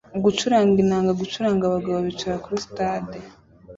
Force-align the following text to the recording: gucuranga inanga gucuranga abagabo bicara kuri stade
gucuranga 0.23 0.77
inanga 0.85 1.11
gucuranga 1.21 1.63
abagabo 1.65 1.97
bicara 2.07 2.41
kuri 2.43 2.57
stade 2.65 3.17